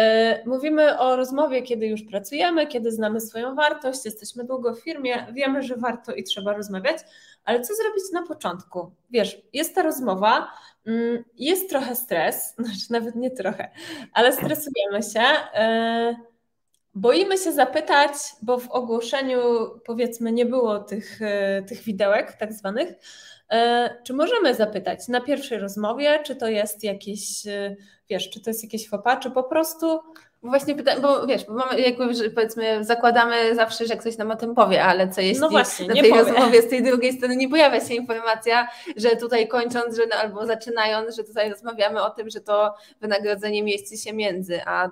[0.46, 5.64] mówimy o rozmowie, kiedy już pracujemy, kiedy znamy swoją wartość, jesteśmy długo w firmie, wiemy,
[5.64, 6.98] że warto i trzeba rozmawiać,
[7.44, 8.92] ale co zrobić na początku?
[9.10, 10.52] Wiesz, jest ta rozmowa,
[10.86, 13.72] yy, jest trochę stres, znaczy nawet nie trochę,
[14.14, 15.24] ale stresujemy się.
[16.98, 19.42] Boimy się zapytać, bo w ogłoszeniu
[19.86, 22.94] powiedzmy nie było tych, e, tych widełek tak zwanych.
[23.52, 27.76] E, czy możemy zapytać na pierwszej rozmowie, czy to jest jakieś, e,
[28.10, 30.00] wiesz, czy to jest jakieś fopa, czy po prostu
[30.42, 34.36] bo właśnie pytam, bo wiesz, bo mamy jakby, powiedzmy, zakładamy zawsze, że ktoś nam o
[34.36, 36.24] tym powie, ale co jeśli no właśnie, na tej powie.
[36.24, 41.16] rozmowie z tej drugiej strony nie pojawia się informacja, że tutaj kończąc, że albo zaczynając,
[41.16, 44.90] że tutaj rozmawiamy o tym, że to wynagrodzenie mieści się między, a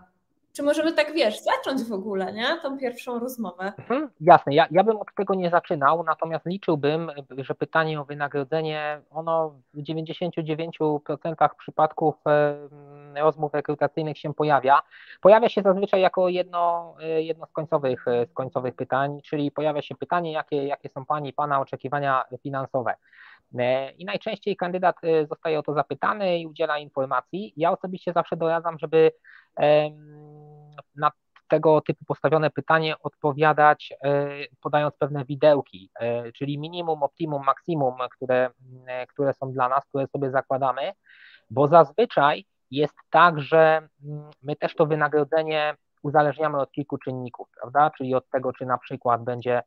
[0.55, 2.47] czy możemy tak, wiesz, zacząć w ogóle, nie?
[2.63, 3.73] Tą pierwszą rozmowę?
[3.77, 9.01] Mhm, jasne, ja, ja bym od tego nie zaczynał, natomiast liczyłbym, że pytanie o wynagrodzenie,
[9.11, 12.15] ono w 99% przypadków
[13.15, 14.81] rozmów rekrutacyjnych się pojawia.
[15.21, 19.81] Pojawia się zazwyczaj jako jedno, e, jedno z, końcowych, e, z końcowych pytań, czyli pojawia
[19.81, 22.95] się pytanie, jakie, jakie są Pani, Pana oczekiwania finansowe.
[23.59, 24.95] E, I najczęściej kandydat
[25.29, 27.53] zostaje o to zapytany i udziela informacji.
[27.57, 29.11] Ja osobiście zawsze doradzam, żeby
[30.97, 31.11] na
[31.47, 34.27] tego typu postawione pytanie odpowiadać, e,
[34.61, 38.49] podając pewne widełki, e, czyli minimum, optimum, maksimum, które,
[38.87, 40.91] e, które są dla nas, które sobie zakładamy,
[41.49, 47.91] bo zazwyczaj jest tak, że mm, my też to wynagrodzenie uzależniamy od kilku czynników, prawda?
[47.97, 49.61] Czyli od tego, czy na przykład będzie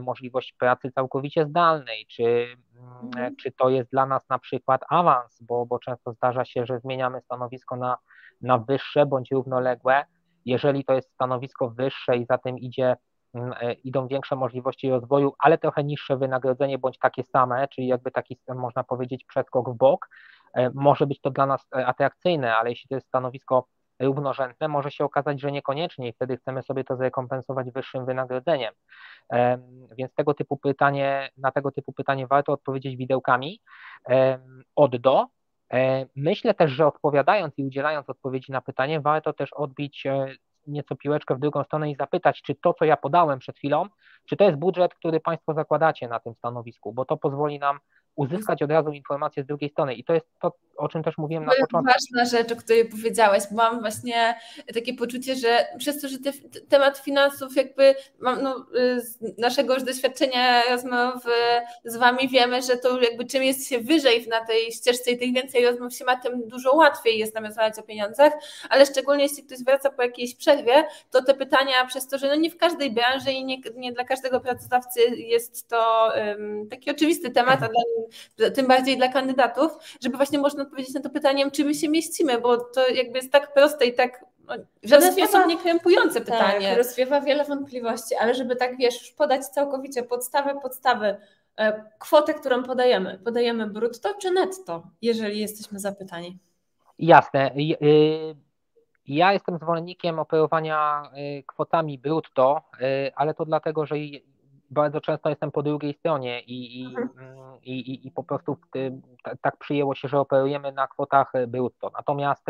[0.00, 3.36] możliwość pracy całkowicie zdalnej, czy, mm, mhm.
[3.36, 7.20] czy to jest dla nas na przykład awans, bo, bo często zdarza się, że zmieniamy
[7.20, 7.98] stanowisko na,
[8.40, 10.04] na wyższe bądź równoległe,
[10.44, 12.96] jeżeli to jest stanowisko wyższe i za tym idzie,
[13.34, 18.10] mm, e, idą większe możliwości rozwoju, ale trochę niższe wynagrodzenie bądź takie same, czyli jakby
[18.10, 20.08] taki, można powiedzieć, przeskok w bok,
[20.54, 23.66] e, może być to dla nas e, atrakcyjne, ale jeśli to jest stanowisko
[24.00, 28.74] równorzędne, może się okazać, że niekoniecznie i wtedy chcemy sobie to zrekompensować wyższym wynagrodzeniem.
[29.98, 33.60] Więc tego typu pytanie, na tego typu pytanie warto odpowiedzieć widełkami
[34.76, 35.26] od do,
[36.16, 40.26] myślę też, że odpowiadając i udzielając odpowiedzi na pytanie, warto też odbić e,
[40.66, 43.86] nieco piłeczkę w drugą stronę i zapytać, czy to, co ja podałem przed chwilą,
[44.24, 47.78] czy to jest budżet, który Państwo zakładacie na tym stanowisku, bo to pozwoli nam
[48.16, 49.94] uzyskać od razu informację z drugiej strony.
[49.94, 51.92] I to jest to, o czym też mówiłem na początku.
[51.92, 54.34] Ważna rzecz, o której powiedziałeś, bo mam właśnie
[54.74, 56.32] takie poczucie, że przez to, że te,
[56.68, 61.22] temat finansów jakby mam, no, z naszego już doświadczenia rozmów
[61.84, 65.34] z Wami wiemy, że to jakby czym jest się wyżej na tej ścieżce i tych
[65.34, 68.32] więcej rozmów się ma, tym dużo łatwiej jest nam rozmawiać o pieniądzach,
[68.70, 72.34] ale szczególnie jeśli ktoś wraca po jakiejś przerwie, to te pytania przez to, że no
[72.34, 77.30] nie w każdej branży i nie, nie dla każdego pracodawcy jest to um, taki oczywisty
[77.30, 77.68] temat, a
[78.36, 81.88] dla, tym bardziej dla kandydatów, żeby właśnie można odpowiedzieć na to pytaniem, czy my się
[81.88, 86.20] mieścimy, bo to jakby jest tak proste i tak no, w żaden sposób nie krępujące
[86.20, 86.68] tak, pytanie.
[86.68, 91.16] Tak, rozwiewa wiele wątpliwości, ale żeby tak, wiesz, już podać całkowicie podstawę, podstawy,
[91.56, 96.38] e, kwotę, którą podajemy, podajemy brutto czy netto, jeżeli jesteśmy zapytani?
[96.98, 97.50] Jasne.
[97.56, 98.36] Y,
[99.06, 101.02] ja jestem zwolennikiem operowania
[101.38, 103.94] y, kwotami brutto, y, ale to dlatego, że
[104.72, 107.36] bardzo często jestem po drugiej stronie i, i, mhm.
[107.62, 108.56] i, i, i po prostu
[109.40, 111.90] tak przyjęło się, że operujemy na kwotach brutto.
[111.94, 112.46] Natomiast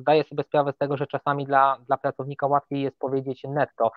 [0.00, 3.92] zdaję sobie sprawę z tego, że czasami dla, dla pracownika łatwiej jest powiedzieć netto.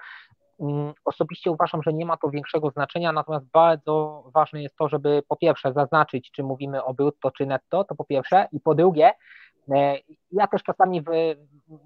[0.60, 5.24] Mm, osobiście uważam, że nie ma to większego znaczenia, natomiast bardzo ważne jest to, żeby
[5.28, 9.08] po pierwsze zaznaczyć, czy mówimy o brutto czy netto, to po pierwsze, i po drugie,
[9.08, 9.14] e,
[10.32, 11.06] ja też czasami w,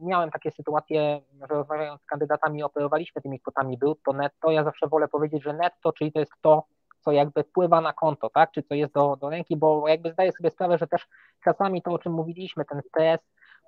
[0.02, 5.08] miałem takie sytuacje, że rozmawiając z kandydatami operowaliśmy tymi kwotami brutto, netto, ja zawsze wolę
[5.08, 6.64] powiedzieć, że netto, czyli to jest to,
[7.00, 10.32] co jakby wpływa na konto, tak, czy co jest do, do ręki, bo jakby zdaję
[10.32, 11.08] sobie sprawę, że też
[11.44, 13.20] czasami to, o czym mówiliśmy, ten stres,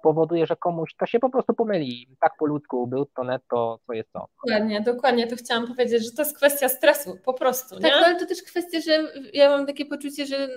[0.05, 2.07] powoduje, że komuś to się po prostu pomyli.
[2.19, 4.27] Tak po ludzku, brutto, netto, co jest to.
[4.45, 7.79] Dokładnie, dokładnie, to chciałam powiedzieć, że to jest kwestia stresu, po prostu.
[7.79, 8.91] Tak, ale to też kwestia, że
[9.33, 10.47] ja mam takie poczucie, że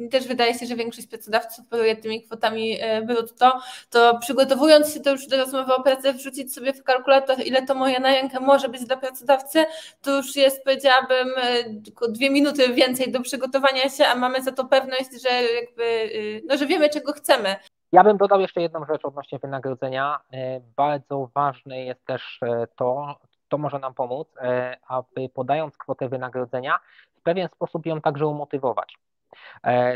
[0.00, 5.00] y, też wydaje się, że większość pracodawców operuje tymi kwotami y, brutto, to przygotowując się
[5.00, 8.40] to już do rozmowy o pracę, wrzucić sobie w kalkulator, ile to moja na rękę
[8.40, 9.64] może być dla pracodawcy,
[10.02, 14.52] to już jest, powiedziałabym, y, tylko dwie minuty więcej do przygotowania się, a mamy za
[14.52, 16.10] to pewność, że jakby,
[16.48, 17.56] no, że wiemy, czego chcemy.
[17.92, 20.20] Ja bym dodał jeszcze jedną rzecz odnośnie wynagrodzenia.
[20.32, 23.16] E, bardzo ważne jest też e, to,
[23.48, 26.78] to może nam pomóc, e, aby podając kwotę wynagrodzenia,
[27.14, 28.98] w pewien sposób ją także umotywować.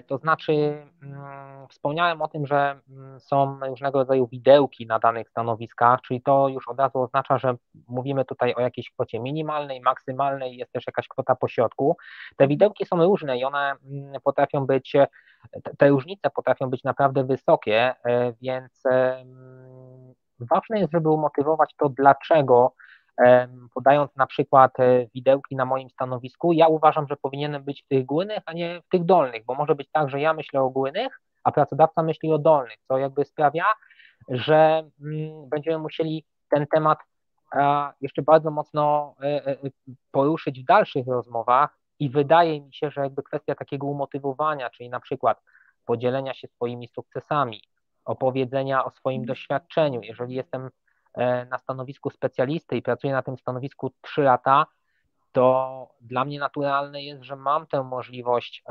[0.07, 0.53] To znaczy,
[1.03, 6.49] mm, wspomniałem o tym, że mm, są różnego rodzaju widełki na danych stanowiskach, czyli to
[6.49, 7.55] już od razu oznacza, że
[7.89, 11.97] mówimy tutaj o jakiejś kwocie minimalnej, maksymalnej, jest też jakaś kwota pośrodku.
[12.37, 14.97] Te widełki są różne i one mm, potrafią być
[15.79, 18.83] te różnice potrafią być naprawdę wysokie, e, więc
[20.41, 22.75] ważne jest, żeby umotywować to, dlaczego
[23.75, 28.05] podając na przykład e, widełki na moim stanowisku, ja uważam, że powinienem być w tych
[28.05, 31.21] górnych, a nie w tych dolnych, bo może być tak, że ja myślę o górnych,
[31.45, 33.65] a pracodawca myśli o dolnych, co jakby sprawia,
[34.29, 36.99] że mm, będziemy musieli ten temat
[38.01, 39.57] jeszcze bardzo mocno e,
[40.11, 45.01] poruszyć w dalszych rozmowach, i wydaje mi się, że jakby kwestia takiego umotywowania, czyli na
[45.01, 45.43] przykład
[45.85, 47.63] podzielenia się swoimi sukcesami,
[48.05, 49.27] opowiedzenia o swoim mhm.
[49.27, 50.01] doświadczeniu.
[50.03, 50.71] Jeżeli jestem e,
[51.51, 54.67] na stanowisku specjalisty i pracuję na tym stanowisku 3 lata,
[55.33, 58.63] to dla mnie naturalne jest, że mam tę możliwość,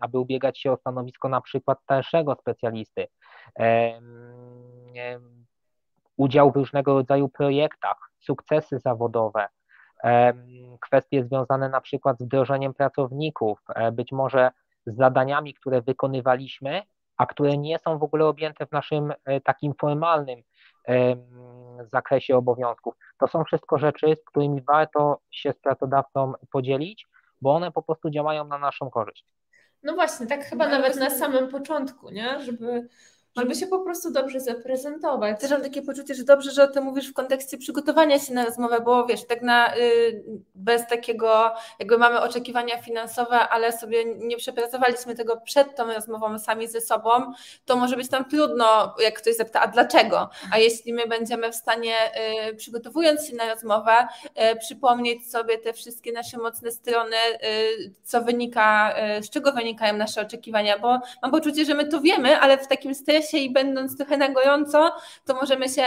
[0.00, 3.06] aby ubiegać się o stanowisko na przykład starszego specjalisty.
[6.16, 9.48] Udział w różnego rodzaju projektach, sukcesy zawodowe,
[10.80, 14.50] kwestie związane na przykład z wdrożeniem pracowników, e, być może
[14.86, 16.82] z zadaniami, które wykonywaliśmy,
[17.16, 20.42] a które nie są w ogóle objęte w naszym e, takim formalnym
[21.92, 22.94] zakresie obowiązków.
[23.18, 27.06] To są wszystko rzeczy, z którymi warto się z pracodawcą podzielić,
[27.40, 29.26] bo one po prostu działają na naszą korzyść.
[29.82, 32.40] No właśnie, tak chyba no, nawet na samym początku, nie?
[32.40, 32.88] Żeby
[33.36, 35.40] żeby się po prostu dobrze zaprezentować.
[35.40, 38.44] Też mam takie poczucie, że dobrze, że o tym mówisz w kontekście przygotowania się na
[38.44, 44.36] rozmowę, bo wiesz, tak na, y, bez takiego, jakby mamy oczekiwania finansowe, ale sobie nie
[44.36, 47.10] przepracowaliśmy tego przed tą rozmową sami ze sobą,
[47.64, 50.30] to może być tam trudno, jak ktoś zapyta, a dlaczego?
[50.52, 51.94] A jeśli my będziemy w stanie,
[52.50, 53.92] y, przygotowując się na rozmowę,
[54.52, 57.16] y, przypomnieć sobie te wszystkie nasze mocne strony,
[58.02, 62.58] co wynika, z czego wynikają nasze oczekiwania, bo mam poczucie, że my to wiemy, ale
[62.58, 64.92] w takim stresie stresie i będąc trochę na gorąco,
[65.24, 65.82] to możemy się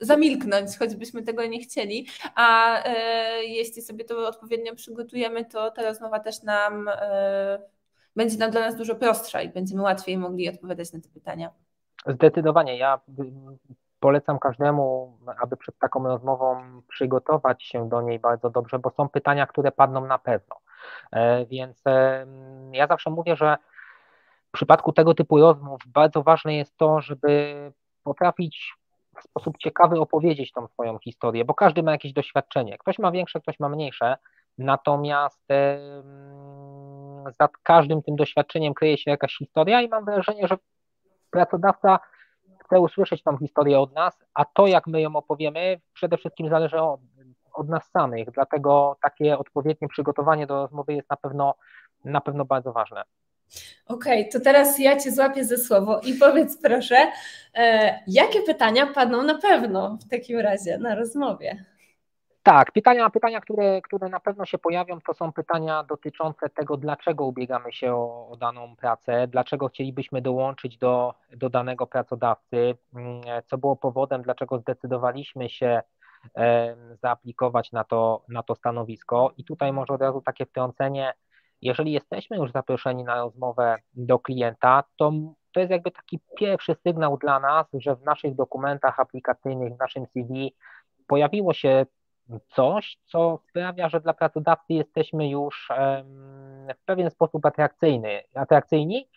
[0.00, 6.20] zamilknąć, choćbyśmy tego nie chcieli, a e, jeśli sobie to odpowiednio przygotujemy, to ta rozmowa
[6.20, 7.58] też nam e,
[8.16, 11.50] będzie nam dla nas dużo prostsza i będziemy łatwiej mogli odpowiadać na te pytania.
[12.06, 12.78] Zdecydowanie.
[12.78, 13.00] Ja
[14.00, 19.46] polecam każdemu, aby przed taką rozmową przygotować się do niej bardzo dobrze, bo są pytania,
[19.46, 20.56] które padną na pewno.
[21.12, 21.82] E, więc
[22.72, 23.56] ja zawsze mówię, że
[24.52, 27.54] w przypadku tego typu rozmów bardzo ważne jest to, żeby
[28.02, 28.74] potrafić
[29.16, 32.78] w sposób ciekawy opowiedzieć tą swoją historię, bo każdy ma jakieś doświadczenie.
[32.78, 34.16] Ktoś ma większe, ktoś ma mniejsze,
[34.58, 35.42] natomiast
[37.38, 40.56] za każdym tym doświadczeniem kryje się jakaś historia i mam wrażenie, że
[41.30, 41.98] pracodawca
[42.64, 46.80] chce usłyszeć tą historię od nas, a to jak my ją opowiemy przede wszystkim zależy
[46.80, 47.00] od,
[47.52, 51.54] od nas samych, dlatego takie odpowiednie przygotowanie do rozmowy jest na pewno,
[52.04, 53.02] na pewno bardzo ważne.
[53.86, 56.96] Okej, okay, to teraz ja Cię złapię ze słowo i powiedz proszę,
[57.54, 61.64] e, jakie pytania padną na pewno w takim razie na rozmowie?
[62.42, 67.24] Tak, pytania, pytania które, które na pewno się pojawią, to są pytania dotyczące tego, dlaczego
[67.24, 73.58] ubiegamy się o, o daną pracę, dlaczego chcielibyśmy dołączyć do, do danego pracodawcy, mm, co
[73.58, 75.82] było powodem, dlaczego zdecydowaliśmy się
[77.02, 79.32] zaaplikować na to, na to stanowisko.
[79.36, 81.12] I tutaj może od razu takie wtrącenie,
[81.62, 85.12] jeżeli jesteśmy już zaproszeni na rozmowę do klienta, to
[85.52, 90.06] to jest jakby taki pierwszy sygnał dla nas, że w naszych dokumentach aplikacyjnych, w naszym
[90.06, 90.54] CV
[91.06, 91.86] pojawiło się
[92.48, 95.68] coś, co sprawia, że dla pracodawcy jesteśmy już
[96.76, 99.08] w pewien sposób atrakcyjny, atrakcyjni,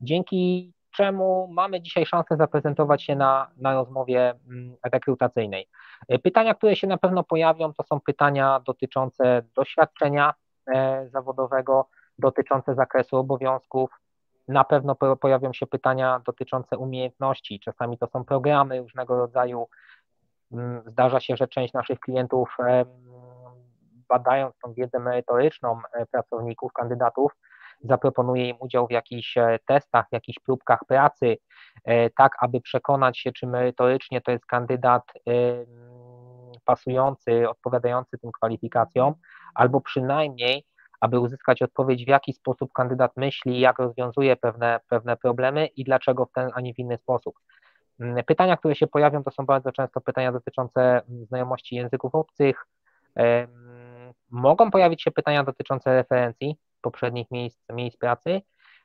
[0.00, 4.34] dzięki czemu mamy dzisiaj szansę zaprezentować się na, na rozmowie
[4.92, 5.68] rekrutacyjnej.
[6.22, 10.47] Pytania, które się na pewno pojawią, to są pytania dotyczące doświadczenia e,
[11.06, 11.88] zawodowego,
[12.18, 13.90] dotyczące zakresu obowiązków.
[14.48, 17.60] Na pewno pojawią się pytania dotyczące umiejętności.
[17.60, 19.66] Czasami to są programy różnego rodzaju
[20.52, 22.56] Mm, zdarza się, że część naszych klientów,
[24.08, 27.32] badając tą wiedzę merytoryczną e, pracowników, kandydatów,
[27.80, 31.36] zaproponuje im udział w jakichś e, testach, w jakichś próbkach pracy,
[31.84, 35.02] e, tak aby przekonać się, czy merytorycznie to jest kandydat
[36.64, 39.14] pasujący, odpowiadający tym kwalifikacjom,
[39.58, 40.64] albo przynajmniej,
[41.00, 46.26] aby uzyskać odpowiedź, w jaki sposób kandydat myśli, jak rozwiązuje pewne, pewne problemy i dlaczego
[46.26, 47.34] w ten, a nie w inny sposób.
[48.00, 52.66] Mm, pytania, które się pojawią, to są bardzo często pytania dotyczące mm, znajomości języków obcych.
[54.30, 58.42] Mogą pojawić się pytania dotyczące referencji poprzednich miejsc, miejsc pracy.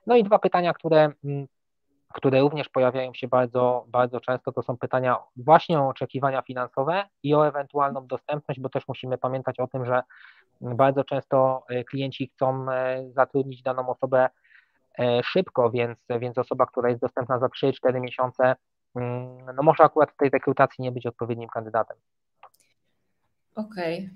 [0.07, 1.47] No i dwa pytania, które, mm,
[2.13, 7.35] które również pojawiają się bardzo, bardzo często, to są pytania właśnie o oczekiwania finansowe i
[7.35, 10.03] o ewentualną dostępność, bo też musimy pamiętać o tym, że
[10.61, 14.29] bardzo często e, klienci chcą e, zatrudnić daną osobę
[14.99, 18.55] e, szybko, więc, więc osoba, która jest dostępna za 3-4 miesiące,
[18.95, 21.97] Mm, no może akurat w tej rekrutacji nie być odpowiednim kandydatem.
[23.55, 24.09] Okej.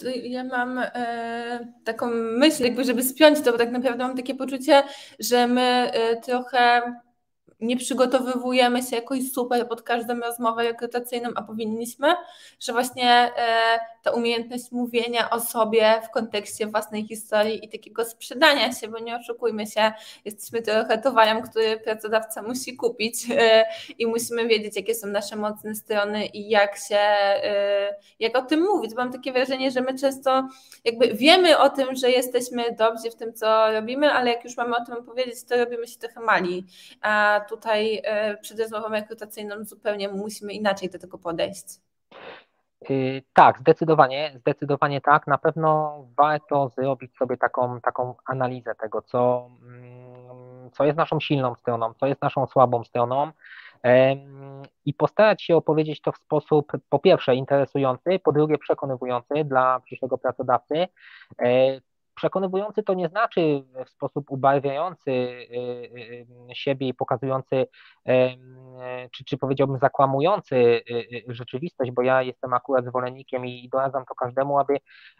[0.00, 0.16] Okay.
[0.16, 4.82] Ja mam e, taką myśl, jakby żeby spiąć to, bo tak naprawdę mam takie poczucie,
[5.18, 6.82] że my e, trochę
[7.60, 12.14] nie przygotowywujemy się jakoś super pod każdą rozmowę rekrutacyjną, a powinniśmy,
[12.60, 18.72] że właśnie e, ta umiejętność mówienia o sobie w kontekście własnej historii i takiego sprzedania
[18.72, 19.92] się, bo nie oszukujmy się,
[20.24, 23.64] jesteśmy trochę towarem, który pracodawca musi kupić e,
[23.98, 28.60] i musimy wiedzieć, jakie są nasze mocne strony i jak się, e, jak o tym
[28.60, 28.94] mówić.
[28.94, 30.48] Mam takie wrażenie, że my często
[30.84, 34.76] jakby wiemy o tym, że jesteśmy dobrzy w tym, co robimy, ale jak już mamy
[34.76, 36.64] o tym powiedzieć, to robimy się trochę mali.
[37.00, 41.66] A tutaj e, przed rozmową rekrutacyjną zupełnie musimy inaczej do tego podejść.
[42.90, 45.26] Y, tak, zdecydowanie, zdecydowanie tak.
[45.26, 51.54] Na pewno warto zrobić sobie taką, taką analizę tego, co, mm, co jest naszą silną
[51.54, 53.32] stroną, co jest naszą słabą stroną
[54.84, 60.18] i postarać się opowiedzieć to w sposób po pierwsze interesujący, po drugie przekonywujący dla przyszłego
[60.18, 60.88] pracodawcy,
[61.42, 61.80] e,
[62.16, 67.66] Przekonywujący to nie znaczy w sposób ubarwiający y, y, y, siebie i pokazujący,
[69.12, 70.82] czy, czy powiedziałbym zakłamujący
[71.28, 74.76] rzeczywistość, bo ja jestem akurat zwolennikiem i doradzam to każdemu, aby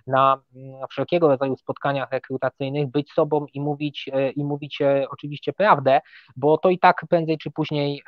[0.07, 0.43] na
[0.91, 6.01] wszelkiego rodzaju spotkaniach rekrutacyjnych być sobą i mówić, i mówić e, oczywiście prawdę,
[6.37, 8.03] bo to i tak prędzej czy później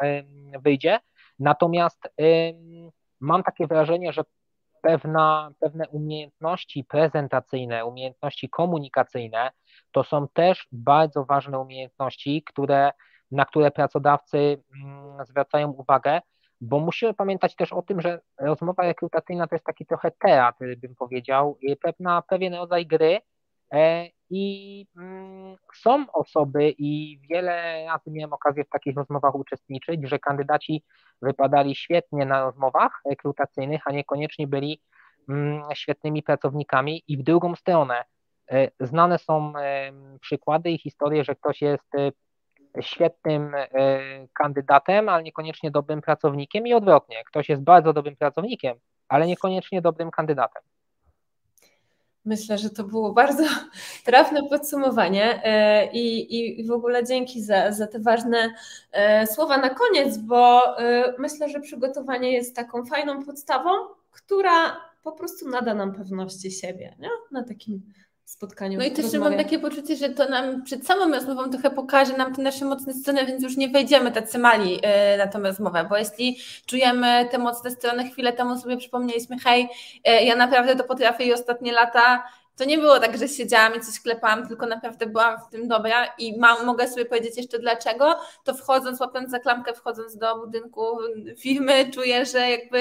[0.62, 0.98] wyjdzie.
[1.38, 2.08] Natomiast
[3.20, 4.22] mam takie wrażenie, że
[4.88, 9.50] pewna, pewne umiejętności prezentacyjne, umiejętności komunikacyjne
[9.92, 12.90] to są też bardzo ważne umiejętności, które,
[13.30, 16.20] na które pracodawcy mm, zwracają uwagę,
[16.60, 20.94] bo musimy pamiętać też o tym, że rozmowa rekrutacyjna to jest taki trochę teatr, bym
[20.94, 23.20] powiedział, pewna, pewien rodzaj gry
[23.74, 30.18] e, i mm, są osoby i wiele razy miałem okazję w takich rozmowach uczestniczyć, że
[30.18, 30.84] kandydaci
[31.22, 34.80] wypadali świetnie na rozmowach rekrutacyjnych, a niekoniecznie byli
[35.28, 38.04] mm, świetnymi pracownikami i w drugą stronę.
[38.50, 42.12] E, znane są e, przykłady i historie, że ktoś jest e,
[42.82, 43.52] świetnym
[44.32, 47.24] kandydatem, ale niekoniecznie dobrym pracownikiem i odwrotnie.
[47.26, 48.76] Ktoś jest bardzo dobrym pracownikiem,
[49.08, 50.62] ale niekoniecznie dobrym kandydatem.
[52.24, 53.44] Myślę, że to było bardzo
[54.04, 58.54] trafne podsumowanie e, i, i w ogóle dzięki za, za te ważne
[58.92, 63.70] e, słowa na koniec, bo e, myślę, że przygotowanie jest taką fajną podstawą,
[64.10, 67.10] która po prostu nada nam pewności siebie nie?
[67.30, 67.82] na takim
[68.28, 68.78] spotkaniu.
[68.78, 72.34] No i też mam takie poczucie, że to nam przed samą rozmową trochę pokaże nam
[72.34, 75.96] te nasze mocne strony, więc już nie wejdziemy tacy mali e, na tą rozmowę, bo
[75.96, 79.68] jeśli czujemy te mocne strony, chwilę temu sobie przypomnieliśmy, hej,
[80.04, 82.22] e, ja naprawdę to potrafię i ostatnie lata
[82.58, 86.06] to nie było tak, że siedziałam i coś klepałam, tylko naprawdę byłam w tym dobra
[86.18, 90.98] i mam, mogę sobie powiedzieć jeszcze dlaczego, to wchodząc, łapiąc za klamkę, wchodząc do budynku
[91.38, 92.78] firmy, czuję, że jakby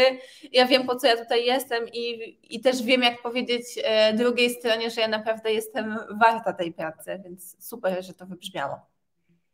[0.52, 4.50] ja wiem po co ja tutaj jestem i, i też wiem jak powiedzieć e, drugiej
[4.50, 8.80] stronie, że ja naprawdę jestem warta tej pracy, więc super, że to wybrzmiało.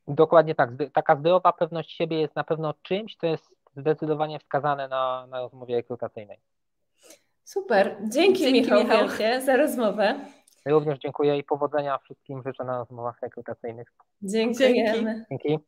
[0.08, 0.70] Dokładnie tak.
[0.94, 5.76] Taka zdrowa pewność siebie jest na pewno czymś, co jest zdecydowanie wskazane na, na rozmowie
[5.76, 6.40] rekrutacyjnej.
[7.44, 7.98] Super.
[8.10, 9.08] Dzięki, Dzięki Michał, Michał.
[9.08, 10.20] Wielkie za rozmowę.
[10.66, 13.88] Ja również dziękuję i powodzenia wszystkim życzę na rozmowach rekrutacyjnych.
[14.22, 15.26] Dziękujemy.
[15.30, 15.60] Dzięki.